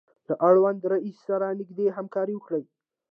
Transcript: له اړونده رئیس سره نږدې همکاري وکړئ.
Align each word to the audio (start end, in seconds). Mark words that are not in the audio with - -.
له 0.27 0.35
اړونده 0.47 0.85
رئیس 0.93 1.17
سره 1.27 1.55
نږدې 1.59 1.85
همکاري 1.97 2.33
وکړئ. 2.35 2.63